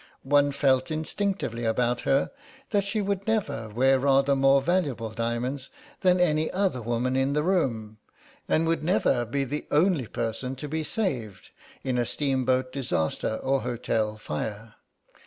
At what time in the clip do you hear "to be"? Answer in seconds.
10.55-10.83